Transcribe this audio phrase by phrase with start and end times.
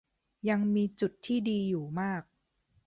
[0.49, 2.23] ยังมีจุดที่ดีอยู่มาก